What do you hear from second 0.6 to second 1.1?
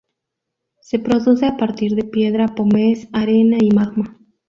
Se